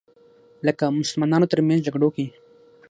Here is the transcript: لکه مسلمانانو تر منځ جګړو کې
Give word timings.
لکه 0.67 0.83
مسلمانانو 0.99 1.49
تر 1.51 1.59
منځ 1.67 1.79
جګړو 1.87 2.09
کې 2.15 2.25